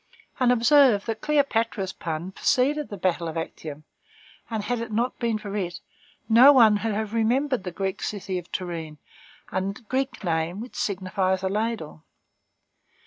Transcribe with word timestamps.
And 0.39 0.51
observe 0.51 1.05
that 1.05 1.21
Cleopatra's 1.21 1.93
pun 1.93 2.31
preceded 2.31 2.89
the 2.89 2.97
battle 2.97 3.27
of 3.27 3.37
Actium, 3.37 3.83
and 4.49 4.63
that 4.63 4.67
had 4.67 4.79
it 4.79 4.91
not 4.91 5.19
been 5.19 5.37
for 5.37 5.55
it, 5.55 5.79
no 6.27 6.51
one 6.51 6.73
would 6.73 6.81
have 6.95 7.13
remembered 7.13 7.63
the 7.63 7.95
city 7.99 8.39
of 8.39 8.51
Toryne, 8.51 8.97
a 9.51 9.61
Greek 9.61 10.23
name 10.23 10.59
which 10.59 10.73
signifies 10.75 11.43
a 11.43 11.49
ladle. 11.49 12.03